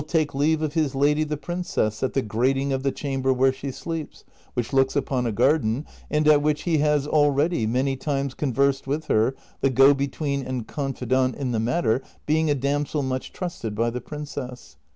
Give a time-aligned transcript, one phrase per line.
[0.07, 3.53] take leave of liis lady the princess at the grating of the cham ber where
[3.53, 4.23] she sleeps,
[4.55, 9.05] which looks upon a garden, and at which he has already many times conversed with
[9.05, 13.91] her, the go between and confidante in the matter being a damsel much trusted by
[13.91, 14.75] the princess.